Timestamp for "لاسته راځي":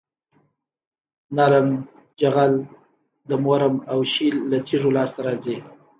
4.97-5.57